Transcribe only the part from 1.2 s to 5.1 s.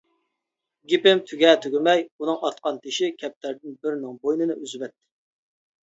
تۈگە-تۈگىمەي ئۇنىڭ ئاتقان تېشى كەپتەردىن بىرىنىڭ بوينىنى ئۈزۈۋەتتى.